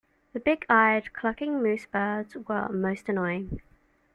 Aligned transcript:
The 0.33 0.39
big-eyed, 0.39 1.13
clucking 1.13 1.61
moose-birds 1.61 2.35
were 2.47 2.67
most 2.69 3.07
annoying. 3.07 3.61